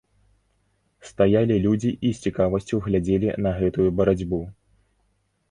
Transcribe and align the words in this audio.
Стаялі 1.09 1.57
людзі 1.65 1.91
і 2.09 2.15
з 2.15 2.31
цікавасцю 2.31 2.81
глядзелі 2.87 3.31
на 3.49 3.53
гэтую 3.61 3.87
барацьбу. 4.01 4.43